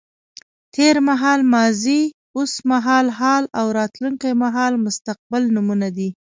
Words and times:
تېر 0.75 0.95
مهال 1.09 1.39
ماضي، 1.55 2.01
اوس 2.37 2.53
مهال 2.71 3.05
حال 3.19 3.43
او 3.59 3.65
راتلونکی 3.79 4.31
مهال 4.43 4.73
مستقبل 4.85 5.43
نومونه 5.55 5.87
دي. 5.97 6.09